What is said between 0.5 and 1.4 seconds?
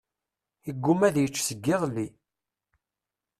Iguma ad yečč